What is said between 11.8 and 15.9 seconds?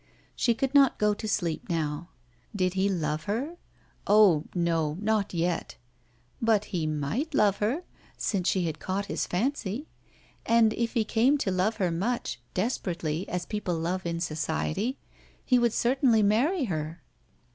much, desperately, as people love in society, he would